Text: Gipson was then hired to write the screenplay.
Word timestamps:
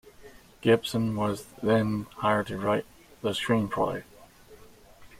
Gipson 0.63 1.15
was 1.15 1.45
then 1.61 2.07
hired 2.15 2.47
to 2.47 2.57
write 2.57 2.87
the 3.21 3.33
screenplay. 3.33 4.01